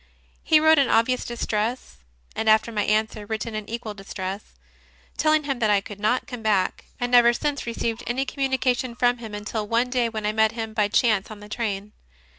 He 0.41 0.59
wrote 0.59 0.79
in 0.79 0.89
obvious 0.89 1.25
distress, 1.25 1.97
and 2.35 2.49
after 2.49 2.71
my 2.71 2.81
answer, 2.83 3.27
written 3.27 3.53
in 3.53 3.69
equal 3.69 3.93
distress, 3.93 4.55
telling 5.15 5.43
him 5.43 5.59
that 5.59 5.69
I 5.69 5.79
could 5.79 5.99
not 5.99 6.25
come 6.25 6.41
back, 6.41 6.85
I 6.99 7.05
never 7.05 7.33
since 7.33 7.67
received 7.67 8.01
any 8.07 8.25
communi 8.25 8.59
cation 8.59 8.95
from 8.95 9.19
him 9.19 9.35
until 9.35 9.67
one 9.67 9.91
day 9.91 10.09
when 10.09 10.25
I 10.25 10.31
met 10.31 10.53
him 10.53 10.73
by 10.73 10.87
chance 10.87 11.29
in 11.29 11.39
the 11.39 11.47
train. 11.47 11.91